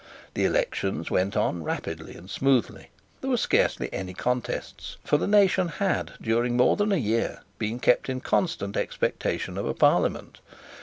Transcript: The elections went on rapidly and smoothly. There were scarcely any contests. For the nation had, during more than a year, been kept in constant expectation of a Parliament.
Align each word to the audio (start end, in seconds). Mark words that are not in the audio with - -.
The 0.33 0.45
elections 0.45 1.11
went 1.11 1.37
on 1.37 1.61
rapidly 1.61 2.15
and 2.15 2.27
smoothly. 2.27 2.89
There 3.21 3.29
were 3.29 3.37
scarcely 3.37 3.87
any 3.93 4.15
contests. 4.15 4.97
For 5.03 5.17
the 5.19 5.27
nation 5.27 5.67
had, 5.67 6.13
during 6.19 6.57
more 6.57 6.75
than 6.75 6.91
a 6.91 6.95
year, 6.95 7.41
been 7.59 7.77
kept 7.77 8.09
in 8.09 8.19
constant 8.19 8.75
expectation 8.75 9.59
of 9.59 9.67
a 9.67 9.75
Parliament. 9.75 10.39